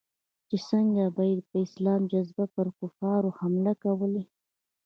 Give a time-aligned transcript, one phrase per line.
[0.47, 4.23] چې څنگه به يې په اسلامي جذبه پر کفارو حملې کولې.